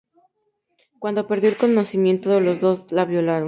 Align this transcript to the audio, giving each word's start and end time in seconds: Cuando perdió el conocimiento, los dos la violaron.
Cuando 0.97 1.27
perdió 1.27 1.47
el 1.49 1.57
conocimiento, 1.57 2.39
los 2.39 2.59
dos 2.59 2.91
la 2.91 3.05
violaron. 3.05 3.39